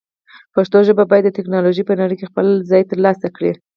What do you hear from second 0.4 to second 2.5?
پښتو ژبه باید د ټکنالوژۍ په نړۍ کې خپل